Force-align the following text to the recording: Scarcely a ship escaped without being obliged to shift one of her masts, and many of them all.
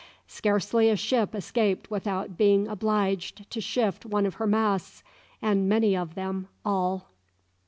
Scarcely 0.25 0.89
a 0.89 0.95
ship 0.95 1.35
escaped 1.35 1.91
without 1.91 2.35
being 2.35 2.67
obliged 2.67 3.47
to 3.51 3.61
shift 3.61 4.03
one 4.03 4.25
of 4.25 4.33
her 4.41 4.47
masts, 4.47 5.03
and 5.43 5.69
many 5.69 5.95
of 5.95 6.15
them 6.15 6.47
all. 6.65 7.11